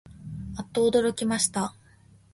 [0.57, 1.75] あっとおどろきました